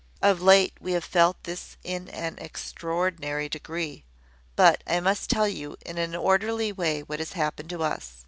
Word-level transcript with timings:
Of 0.19 0.41
late, 0.41 0.73
we 0.79 0.93
have 0.93 1.03
felt 1.03 1.43
this 1.43 1.77
in 1.83 2.07
an 2.09 2.39
extraordinary 2.39 3.47
degree. 3.47 4.03
But 4.55 4.83
I 4.87 4.99
must 4.99 5.29
tell 5.29 5.47
you 5.47 5.77
in 5.85 5.99
an 5.99 6.15
orderly 6.15 6.71
way 6.71 7.01
what 7.03 7.19
has 7.19 7.33
happened 7.33 7.69
to 7.69 7.83
us. 7.83 8.13